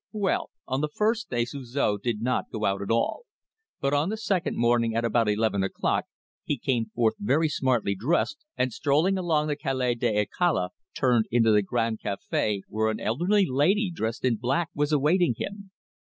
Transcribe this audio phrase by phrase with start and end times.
[0.13, 3.25] "Well, on the first day Suzor did not go out at all.
[3.79, 6.05] But on the second morning at about eleven o'clock,
[6.43, 11.51] he came forth very smartly dressed, and strolling along the Calle de Alcalá turned into
[11.51, 15.69] the Gran Café where an elderly lady dressed in black was awaiting him.